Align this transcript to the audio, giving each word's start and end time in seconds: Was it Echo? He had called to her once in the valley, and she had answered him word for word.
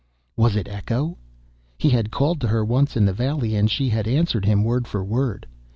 Was 0.35 0.55
it 0.55 0.67
Echo? 0.67 1.19
He 1.77 1.89
had 1.89 2.09
called 2.09 2.41
to 2.41 2.47
her 2.47 2.65
once 2.65 2.97
in 2.97 3.05
the 3.05 3.13
valley, 3.13 3.55
and 3.55 3.69
she 3.69 3.89
had 3.89 4.07
answered 4.07 4.45
him 4.45 4.63
word 4.63 4.87
for 4.87 5.03
word. 5.03 5.45